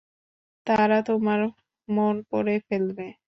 [0.67, 1.39] তারা তোমার
[1.87, 3.07] মন পড়ে ফেলবে।